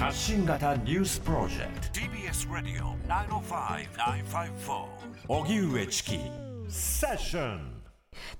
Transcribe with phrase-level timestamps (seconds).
[0.00, 2.00] 発信型ニュースプロジェクト。
[2.00, 4.84] TBS ラディオ905-954
[5.28, 6.18] おぎゅうえちき
[6.70, 7.82] セッション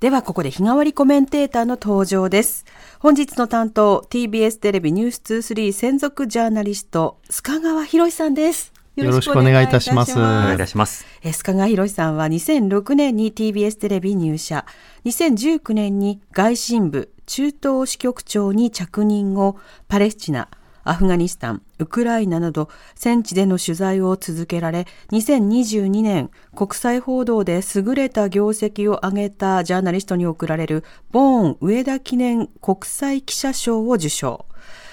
[0.00, 2.64] ではここで日替わりコメンテーターの登場です。
[2.99, 8.72] 本日の担当 TBS テレビニュース23専属ジャーナリスト須賀川博さんです。
[8.96, 10.18] よろしくお願いいたします。
[10.18, 11.04] おお願いいいたします。
[11.22, 14.64] えー須賀川博さんは2006年に TBS テレビ入社、
[15.04, 19.56] 2019年に外信部中東支局長に着任後、
[19.88, 20.48] パレスチナ、
[20.84, 34.46] アフガニスタン、ウクライナなど戦地での取材を続けられ、2022年国際報道で優れた業績を上げたジャーナリストに贈られるボーン上田記念国際記者賞を受賞。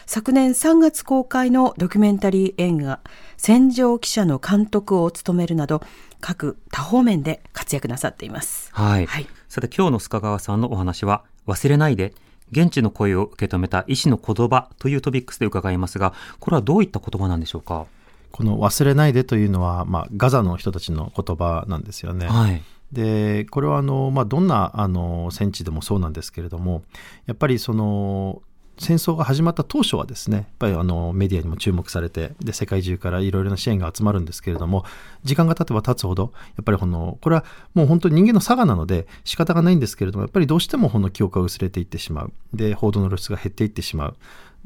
[0.05, 3.01] 昨年3月公開のドキュメンタリー映画
[3.35, 5.81] 戦場記者の監督を務めるなど
[6.21, 8.69] 各多方面で活躍なさっています。
[8.71, 9.05] はい。
[9.05, 12.13] はいさて今日の須賀川さんのお話は、忘れないで、
[12.51, 17.85] 現地の声を受け止めた医師の言葉というトピックスで伺いますが、これはどういった言葉なんでしょうか？
[18.31, 22.27] この忘れないでというのは、まあ、ガザの人たちの言葉なんですよね。
[22.27, 22.61] はい。
[22.91, 26.83] でこれはあの、まあ、どんなあの戦地でもそうなんですけれども
[27.25, 28.41] やっぱりその
[28.79, 34.85] 戦争が始まった当初はですねやっぱりあのメディアにも注目されてで世界中からいろいろな支援が集まるんですけれども
[35.23, 42.33] 時間が経てば経つほどやっぱりこのこれはもう本当に人間の差がなので仕方がないんですけれどもやっぱりどうしてもこの記憶が薄れていってしまう。
[42.53, 44.15] で報道の露出が減っていってしまう。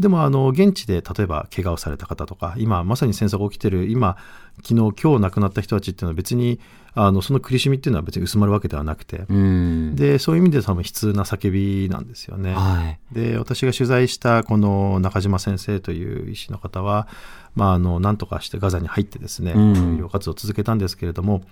[0.02, 4.17] でもあの現地で例えば怪我をされた方とか今まさに戦争が起きてる今
[4.63, 6.59] 昨日今日亡くなった人たちっていうのは別に
[6.94, 9.95] あのその苦しみっていうのは別に薄まるわけではなくて、うん。
[9.95, 12.53] でそういう意味で多分悲痛な叫びなんですよね。
[12.53, 12.99] はい。
[13.13, 17.07] で私が取材したこの中島先生という医師の方は、
[17.55, 21.44] まあ、あの何とかしてガザに入ってですね、うん医療活動を続けたんですけれども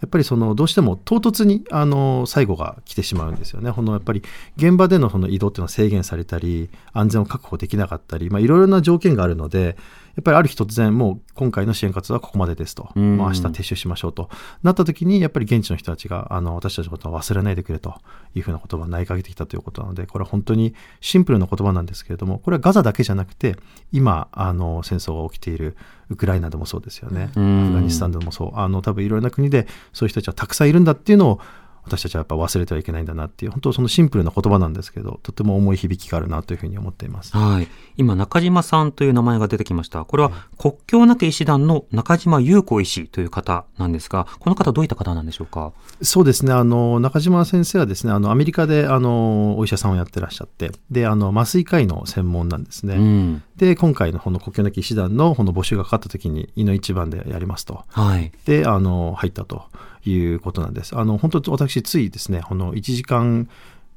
[0.00, 3.72] やっぱりそのどうしても唐突にあの最後が来てしまうんですよね。
[3.72, 4.22] このやっぱり
[4.56, 9.76] 現場でのその移動っていうのは制限されたり安全を確保できなかったり、まあ、いろいろな条件があるので
[10.16, 13.16] やっぱりある日突然もう今回の支援活動はここまでですと、うん。
[13.18, 14.30] まあ、明日撤収しましょうと。
[14.62, 17.94] なった時にやっぱり現地の人たちがあの私たちのことは忘れないでくれと。
[18.34, 23.56] いうふうな言葉を投げかけてきたということなのでこれは本当にシンプルな言葉なんですけれどもこれはガザだけじゃなくて
[23.92, 25.76] 今あの戦争が起きている
[26.10, 27.64] ウクライナでもそうですよね、うん。
[27.64, 28.58] アフガニスタンでもそう。
[28.58, 31.40] あの多分いろいろな国でそういう人たちはたくさんいるんだっていうのを
[31.84, 37.36] 私たちはやっぱ忘れてはいけないんだなっていう本当そのシンプルな言葉なんですけどとても重い響きがあるなというふうに思っています。
[37.36, 37.68] はい。
[37.96, 40.04] 今、中島さんという名前が出てきました。
[40.04, 45.72] これは国境なき医師団の中島優子医師という方なんですが、この方どういった方なんでしょうか？
[46.02, 52.94] そうですねあの中島先生はですねあのアメリカであのお医者さんをやってらっしゃってであの麻酔科医の専門なんですね。
[52.96, 53.42] うん。
[53.56, 58.32] で今回のこの国境なき医師団のこの募集がかかった時に胃の一番でやりますとはい。
[58.46, 59.64] であの入ったと
[60.10, 60.96] いうことなんです。
[60.96, 63.48] あの本当私ついですねこの1時間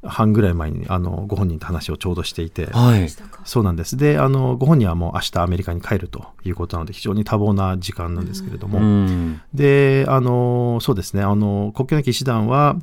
[0.04, 3.10] 半ぐらい前にあのご本人と話をちょうどしていて、はい。
[3.46, 3.98] そうなんです。
[3.98, 9.42] で、あの、ご本人はもう明日アメリカに帰るということなので、非常に多忙な時間なんですけれども、うん。
[9.54, 12.78] で、あの、そうですね、あの、国境なき医師団は、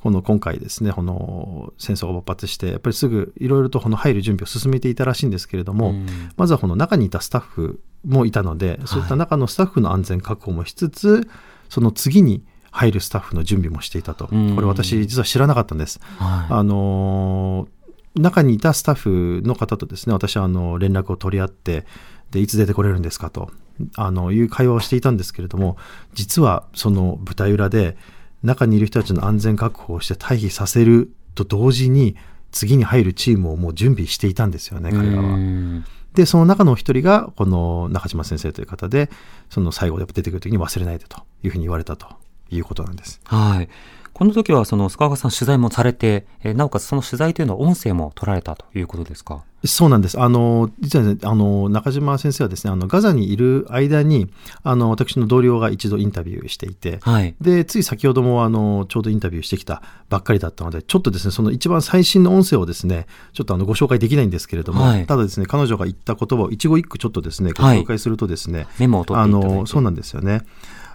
[0.00, 6.06] この今回ですね、この戦争が勃発して、やっぱりすぐいろいろとこの入る準備を進めていたらしいんですけれども、うん
[6.36, 11.28] まずはこの中にいたスタッフもいたので、そういった中のスタッフの安全確保もしつつ、
[11.68, 12.44] その次に
[12.78, 14.28] 入るスタッフの準備もしていたと。
[14.30, 16.00] うんこれ私実は知らなかったんです。
[16.18, 16.52] はい。
[16.52, 17.78] あのー
[18.20, 21.84] 中にいたスタッフの方とですね私はあの連絡を取り合って
[22.32, 23.50] でいつ出てこれるんですかと
[23.96, 25.76] あのいう会話をしていたんですけれども
[26.14, 27.96] 実はその舞台裏で
[28.42, 32.16] 中にいる人たちの安全確保をして退避させると同時に
[32.50, 35.36] 次に入るチームをもう準備していたんですよね彼らうは。
[35.36, 35.84] ん
[36.14, 39.10] でその中のお一人がこの中島先生という方で
[39.50, 42.08] その最後で出てくる時に忘れないでというふうに言われたと
[42.50, 43.20] いうことなんです。
[43.24, 43.68] はい。
[44.12, 49.44] この時は、その、須川さん取材もされて、えーなおかつその取材というのは音声も取られたということですか？
[49.64, 50.20] そうなんです。
[50.20, 54.28] あの、実はね、あの、中島先生はですね、あの、ガザにいる間に、
[54.64, 57.36] あの、私の同僚が一度インタビューしていて、はい。
[57.40, 69.56] で、つい先ほども、あの、ちょうどインタビューしてきたばっかりだったので、ちょっとですね、その一番最新の音声をですね、ちょっとあの、ご紹介できないんですけれども、はいただですね、彼女が言った言葉を一語一句ちょっとですね、ごはい紹介するとですね、メモを取っていただいて。
[69.56, 70.42] あの、そうなんですよね。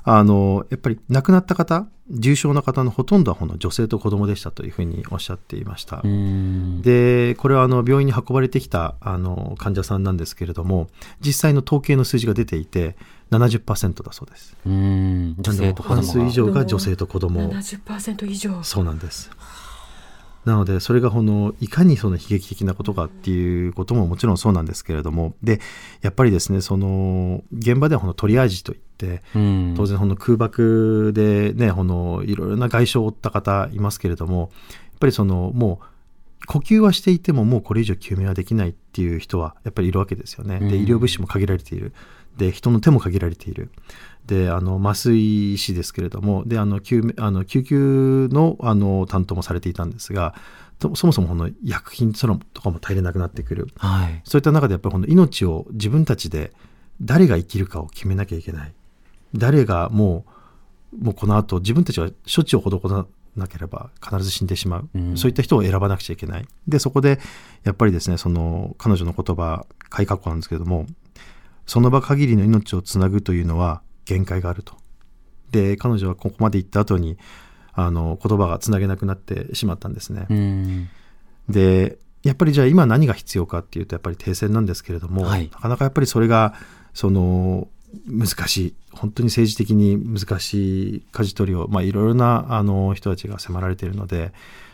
[0.04, 6.02] あの、やっぱり亡くなった方、重症な方のほとんどはこの女性と子供でしたというふうにおっしゃっていました。
[6.04, 6.82] うん。
[6.82, 10.90] でこれはあの病院に運ばれてきたあの患者さんなんですけれども
[11.22, 12.98] 実際の統計の数字が出ていて
[13.32, 14.56] 70%だそうです。
[14.66, 15.36] うん。
[15.40, 16.02] 女性と子供が。
[16.02, 18.64] 半数以上が女性と子供70%以上。
[18.64, 19.32] そうなんです。
[20.46, 25.62] なのでそれがこのいかにその悲劇的なことかっていうことももちろんそうなんですけれどもで
[26.02, 28.93] やっぱりですねその現場ではこのトリアージといって
[29.36, 29.74] うん。
[29.76, 35.86] 当然この空爆でねこのいろいろな外傷を負った方いますけれどもやっぱりそのもう
[36.46, 40.60] 呼吸はしていてももうこれ以上救命はできないっていう人はやっぱりいるわけですよね。
[40.62, 41.94] うんで医療物資も限られている
[42.38, 43.70] で人の手も限られている
[44.26, 50.34] であの麻酔師ですけれどもであの救命あの救急のあの担当もされていたんですが
[50.80, 54.22] とそもそもこの薬品そのとかも足りなくなってくるはい。
[54.24, 56.52] そういった中でやっぱりこの命を自分たちで
[57.02, 58.74] 誰が生きるかを決めなきゃいけない
[59.36, 65.18] 誰がもうもうこの後自分たちは処置を施さなければ必ず死んでしまう、うん。
[65.18, 66.46] そういった人を選ばなくちゃいけない。
[66.68, 67.20] でそこで
[67.64, 70.86] やっぱりですねその彼女の言葉改革なんですけれども
[71.66, 74.76] その場限りの命をつなぐというのは限界があると。
[75.52, 77.18] で彼女はここまで行った後に
[77.74, 80.90] あの言葉がつなげなくなってしまったんですね、うん。
[81.50, 85.50] でやっぱりじゃあ今何が必要かっていうとやっぱり停戦なんですけれども、はい。
[85.52, 86.54] なかなかやっぱりそれが
[86.94, 87.68] その
[88.08, 88.76] 難しい。
[88.92, 94.32] 本当に政治的に難しい舵取りを、まあ、いろいろなあの人たちが迫られているので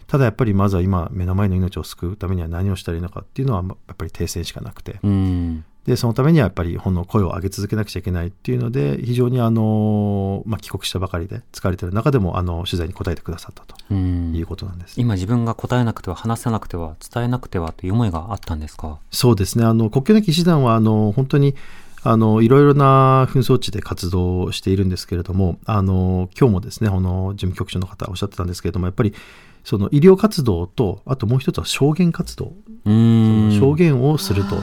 [0.07, 4.99] ただやっぱりまずは今目の前の命を救うためには何をしたらいいのかっていうのはまあやっぱり停戦しかなくて。
[5.03, 5.63] うん。
[5.85, 14.35] でそのためにはやっぱりこの声を上げ続けなくちゃいけないっていうので非常にあの、まあ、帰国したばかりで疲れてる中でもあの取材に答えてくださったとうん。
[14.35, 14.99] いうことなんです。
[14.99, 18.99] 今自分が答えなくては話せなくては伝えなくてはという思いがあったんですか？
[19.09, 19.65] そうですね。
[19.65, 21.55] あの国境なき医師団はあの本当に
[22.03, 29.13] あのいろいろな紛争地で活動をしているんですけれどもあの今日もですねこの事務局長の方おっしゃってたんですけれどもやっぱり
[29.63, 32.53] その医療活動とあともう一つは証言活動、
[32.85, 33.57] うん。
[33.59, 34.55] 証言をすると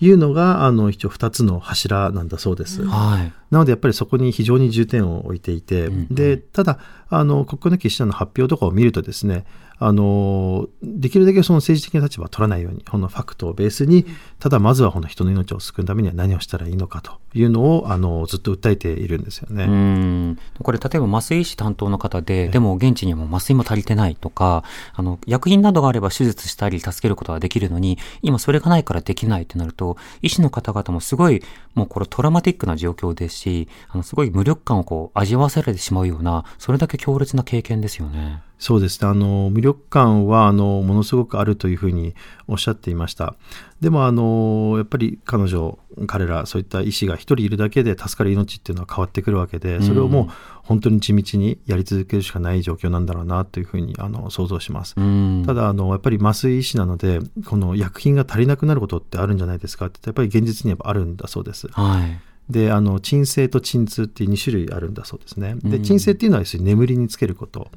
[0.00, 2.84] いうのがあの一応2つの柱なんだそうです。
[2.84, 3.32] はい。
[3.50, 6.78] なのでやっぱりそこに非常に重点を置いていて、うんでただ
[7.08, 9.44] あの国境なき医師団の発表とかを見るとですね
[9.78, 14.06] あのできるだけその政治的な立場を取らないようにこのファクトをベースに
[14.38, 19.64] ただまずはこの人の命を救うためには何をしたらいいのかというのをあのずっと訴えているんですよね。
[19.64, 24.64] うんこれ例えば麻酔師担当の方で、でも現地にも麻酔も足りてないとか、
[24.94, 31.42] あの、薬品などがあれば手術したり助けることができるのに、今それがないからできないってなると、医師の方々もすごい、
[31.74, 38.42] もうこれトラウマティックな状況ですし、あの、すごい無力感をこう味わわせられてしまうような、それだけ強烈な経験ですよね。
[38.58, 39.08] そうですね。
[39.08, 42.14] あの無力感はあのものすごくあるというふうに
[42.48, 43.34] おっしゃっていました。
[43.80, 50.28] でもあのやっぱり彼女彼らそういった医師が一人いるだけで助かる命っていうのは変わってくるわけでそれをもう
[50.64, 54.94] 本当に地道にやり続けるしかない状況なんだろうなというふうにあの想像します。
[54.96, 55.44] うん。
[55.46, 61.68] ただあのやっぱり麻酔医師なのでこの薬品が足りなくなることってあるんじゃないですかってやっぱり現実にはあるんだそうです。
[61.68, 62.20] はい。
[62.52, 65.56] であの鎮静と鎮痛っていう2種類あるんだそうですね。
[65.62, 65.70] うん。
[65.70, 67.70] で鎮静っていうのは要するに眠りにつけること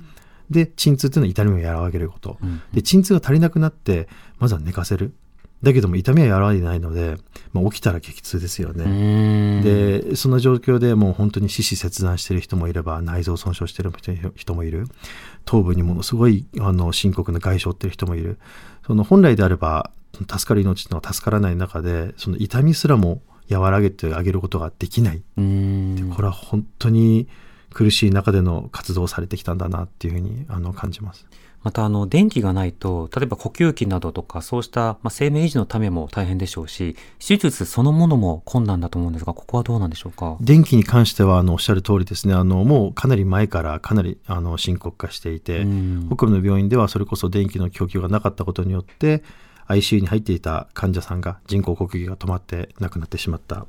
[0.52, 4.08] で鎮痛っていうのは痛みを和らげることうんで鎮痛が足りなくなって
[4.40, 5.14] まずは寝かせる
[5.64, 7.18] だけども痛みは和らいでないので、
[7.54, 9.60] まあ、起きたら激痛ですようね。
[9.60, 9.64] ん。
[9.64, 13.92] でその状況でもう本当に四肢切断してる人もいれば内臓損傷してる
[14.36, 14.88] 人もいる
[15.46, 18.40] 頭部にものすごいあの深刻な外傷ってる人もいる
[18.88, 26.12] その本来であれば助かる命っていうのは助からない中でその痛みすらも和らげてあげることができないうん。
[26.16, 27.28] これは本当に
[27.74, 31.26] 苦しい中での活動をされてきたんだなっていうふうにあの感じます。
[31.64, 40.38] また、あの、電気がないと、例えば呼吸器などとか、そうした、まあ、生命維持のためも大変でしょうし、手術そのものも困難だと思うんですが、ここはどうなんでしょうか？
[40.42, 49.22] 電気に関してはあのおっしゃる通りですねあのもうかなり前からかなりあの深刻化していて、うん北部の病院ではそれこそ電気の供給がなかったことによって
[49.68, 53.68] ICU に入っていた患者さんが人工呼吸器が止まって亡くなってしまった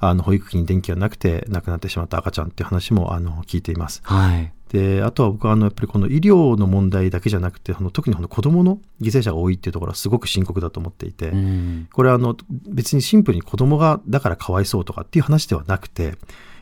[0.00, 4.00] あの保育器に電気がなくて亡くなってしまった赤ちゃんっていう話もあの聞いています。
[4.02, 4.52] はい。
[4.70, 11.88] であとは僕はあのやっぱりこの医療の問題だけじゃなくてあの特にこの子どもの犠牲者が多いっていうところはすごく深刻だと思っていて、うん。
[11.92, 16.14] これはあの別にシンプルに子供がだからかわいそうとかっていう話ではなくてやっ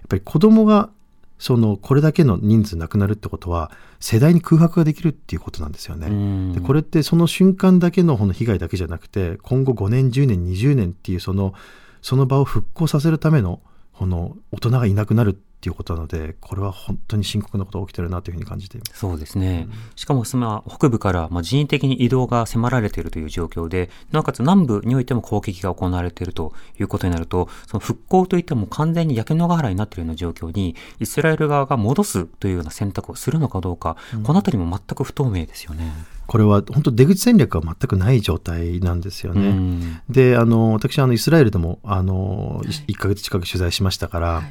[0.09, 0.91] ぱり子供が
[1.39, 6.09] そのこれだけの人数亡くなるってことは世代に空白ができるっていうことなんですよね。
[6.09, 11.55] うんでこれってその瞬間だけのこの被害だけじゃなくて今後5年10年20年っていうその
[12.03, 13.61] その場を復興させるための
[13.93, 18.99] この大人がいなくなるっていうことなのでこれは本当に深刻なことが起きてるなというふうに感じています。
[19.01, 19.67] そうですね。
[19.97, 35.93] しかも、その北部からまあ人為的に移動が迫られているという状況で、なおかつ南部においても攻撃が行われているということになると、その復興といっても完全に焼け野原になっているような状況に、イスラエル側が戻すというような選択をするのかどうか、このあたりも全く不透明ですよね。
[36.29, 39.49] これは本当出口戦略は全くない状態なんですよね。
[39.49, 40.03] うん。
[40.11, 44.43] であの私あのイスラエルでもあの、1ヶ月近く取材しましたから、や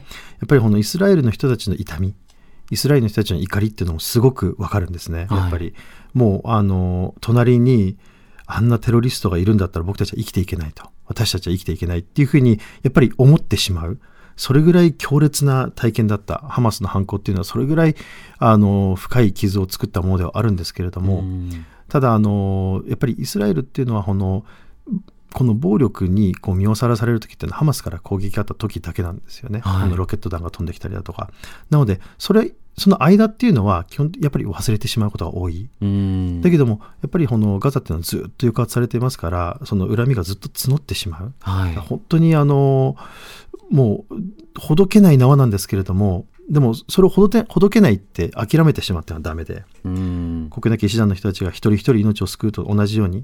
[0.44, 2.16] っぱりこのイスラエルの人たちの痛み
[2.72, 5.40] イスラエルの人たちの怒りっていうのもすごくわかるんですね、はい。
[5.40, 5.76] やっぱり。
[6.16, 7.96] もうあの隣に
[8.48, 10.90] あんなテロリストがいるんだったら僕たちは生きていけないと。
[11.06, 14.00] 私たちは生きていけないっていうふうにやっぱり思ってしまう
[14.38, 17.96] それぐらい強烈な体験だったハマスの犯行っていうのはそれぐらい
[18.38, 21.66] あの深い傷を作ったものではあるんですけれども、うん。
[21.90, 24.46] ただあのやっぱりイスラエルっていうのはこの
[25.34, 29.84] この暴力にこう身をさらされる時っていうのはハマスから攻撃があった時だけなんですよね、はい。
[29.84, 31.30] あのロケット弾が飛んできたりだとか。
[31.70, 35.68] なのでそれその間っていうのは基本やっぱり忘れてしまうことが多い。
[35.82, 36.42] うん。
[36.42, 41.34] だけどもやっぱりこのガザっていうのはずっと抑圧されていますからその恨みがずっと募ってしまう。
[41.40, 41.76] はい。
[41.76, 42.96] 本当にあの
[43.70, 44.16] もう
[44.60, 50.50] ほどけない縄なんですけれどもでもそれをほどてほどけないって諦めてしまってはダメでうん。
[50.50, 53.24] 国なき医師団の人たちが一人一人命を救うと同じように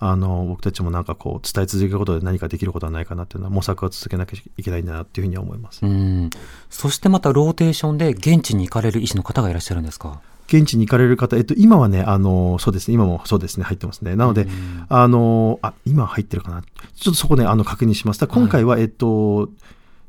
[0.00, 5.84] あの僕たちもなんかこう伝え続けることで何かできることはないかなっていうのは模索は続けなきゃいけないんだなっていうふうには思います。
[5.84, 6.30] うん。
[6.70, 10.20] そしてまたローテーションで現地に行かれる医師の方がいらっしゃるんですか？
[10.46, 14.16] 現地に行かれる方、えっと、今はね、あの、そうですね、今もそうですね、入ってますね。
[14.16, 16.62] なので、うんあの、あ、今入ってるかな？
[16.62, 18.26] ちょっとそこね、あの、確認します。
[18.26, 19.50] 今回は、えっと、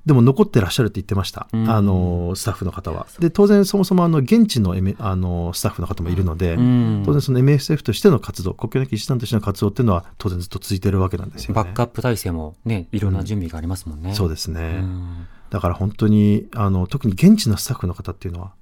[0.05, 1.47] でも残ってらっしゃるって言ってました。
[1.53, 3.07] うんあの、スタッフの方は。
[3.19, 11.55] で、当然、そもそも、あの、現地の、エメあの、スタッフの方もいるので、うん当然、その MSF としての活動、国境なき医師団としての活動っていうのは、当然ずっと続いてるわけなんですよね。
[11.55, 14.13] バックアップ体制もね、いろんな準備がありますもんね。
[14.13, 14.79] そうですね。
[14.81, 18.53] うんだから本当に、あの、特に現地のスタッフの方っていうのは、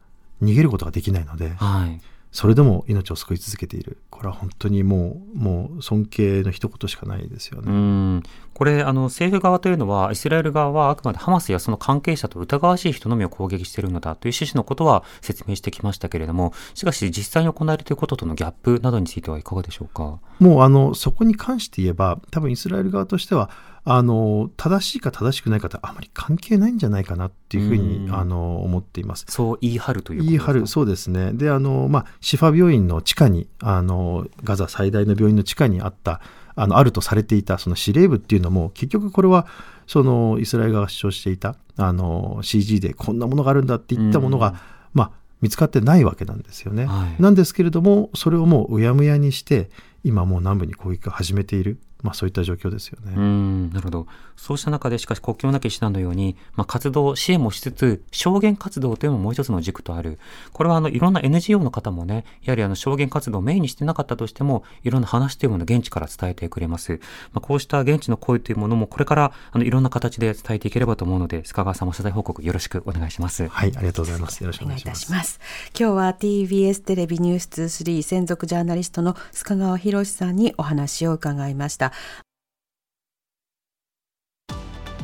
[0.41, 2.01] 逃げることができないので、はい。
[2.31, 3.97] それでも命を救い続けている。
[4.09, 8.21] これは本当にもう、もう尊敬の一言しかないですようね。
[8.57, 8.59] ん。
[8.59, 20.19] これ、あの、政府側というのは、イスラエル側はあくまでハマスやその関係者と疑わしい人のみを攻撃しているのだという趣旨のことは説明してきましたけれども、しかし実際に行われていることとのギャップなどについてはいかがでしょうか？
[20.39, 23.51] もうあの、そこに関して言えば、多分イスラエル側としては、
[23.89, 29.25] あの、正しいか正しくないかってあまり関係ないんじゃないかなっていうふうに、うんあの、思っています。
[29.29, 31.31] そう言い張るという言い張る、そうですね。
[31.33, 36.19] で、あの、まあ、シファ病院の地下に、あの、ガザ最大の病院の地下にあった、
[36.57, 39.45] あの、あるとされていた、その司令部っていうのも、結局これは、
[39.85, 44.55] その、イスラエル側が主張していた、あの、CG でこんなものがあるんだって言ったものが、うん。
[44.95, 46.85] まあ、見つかってないわけなんですよね。
[46.87, 47.21] はい。
[47.21, 49.69] なんですけれども、それをもううやむやにして、
[50.03, 53.13] 今もう南部に攻撃を始めている、まあ、そういった状況ですよね。
[53.15, 54.07] うん、なるほど。
[54.35, 60.19] そうした中で、しかし国境なき医師団のように、まあ、活動、支援もしつつ、証言活動というのももう一つの軸とある。
[60.53, 66.99] これは、あの、いろんな NGO の方もね、やはりあの、証言活動をメインにしてなかったとしても、いろんな話というものを現地から伝えてくれます。
[67.33, 73.47] まあ、こうした現地の声というものも、これから、あの、いろんな形で伝えていければと思うので、須賀川さんも取材報告よろしくお願いします。
[73.47, 74.41] はい、ありがとうございます。
[74.41, 75.05] よろしくおお願いしたます。
[75.05, 75.39] します。
[75.77, 81.86] 今日は TBS テレビニュース23専属ジャーナリストの須賀川博さんにお話を伺いました。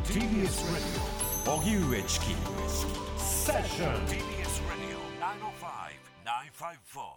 [0.05, 2.25] TBS Radio 荻上チキ
[3.17, 7.12] セッション TBS Radio 905 954.